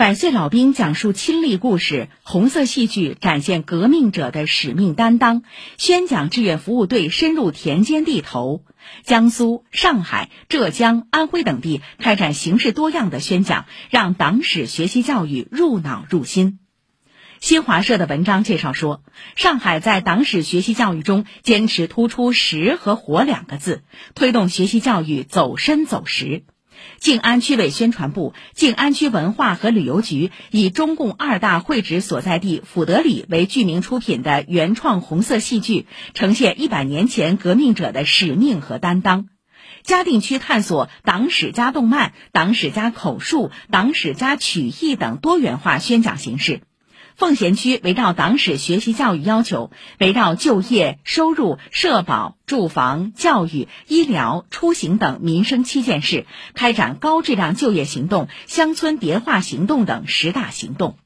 [0.00, 5.42] 百岁老兵讲述亲历故事，红色戏剧展现革命者的使命担当。
[5.76, 8.64] 宣讲志愿服务队深入田间地头，
[9.04, 16.60] 江苏、上海、浙江、安徽等地开展形式多样的宣讲，让党史学习教育入脑入心。
[17.38, 19.02] 新华社的文章介绍说，
[19.36, 23.82] 上海在党史学习教育中坚持突出“实”和“活”两个字，
[24.14, 26.44] 推动学习教育走深走实。
[26.98, 39.28] 静安区委宣传部、静安区文化和旅游局以中共二大会址所在地福德里为剧名出品的原创红色戏剧，呈现一百年前革命者的使命和担当。
[39.82, 46.60] 嘉定区探索党史加动漫、党史加口述、党史加曲艺等多元化宣讲形式。
[47.20, 60.96] 奉贤区围绕党史学习教育要求，围绕就业、收入、社保、住房、教育、医疗、出行等民生七件事，开展高质量就业行动、乡村叠化行动等十大行动。